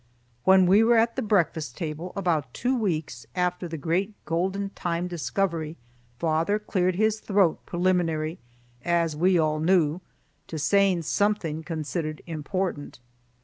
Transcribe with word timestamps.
When 0.45 0.65
we 0.65 0.83
were 0.83 0.97
at 0.97 1.15
the 1.15 1.21
breakfast 1.21 1.77
table, 1.77 2.11
about 2.15 2.55
two 2.55 2.75
weeks 2.75 3.27
after 3.35 3.67
the 3.67 3.77
great 3.77 4.15
golden 4.25 4.71
time 4.71 5.07
discovery, 5.07 5.77
father 6.17 6.57
cleared 6.57 6.95
his 6.95 7.19
throat 7.19 7.59
preliminary, 7.67 8.39
as 8.83 9.15
we 9.15 9.37
all 9.37 9.59
knew, 9.59 10.01
to 10.47 10.57
saying 10.57 11.03
something 11.03 11.61
considered 11.63 12.23
important. 12.25 12.97